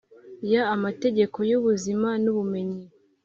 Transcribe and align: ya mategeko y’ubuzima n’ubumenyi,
ya 0.51 0.63
mategeko 0.83 1.37
y’ubuzima 1.49 2.09
n’ubumenyi, 2.23 2.83